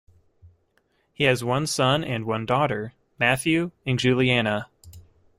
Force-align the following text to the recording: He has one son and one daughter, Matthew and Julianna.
He 1.13 1.25
has 1.25 1.43
one 1.43 1.67
son 1.67 2.03
and 2.03 2.25
one 2.25 2.47
daughter, 2.47 2.93
Matthew 3.19 3.69
and 3.85 3.99
Julianna. 3.99 4.67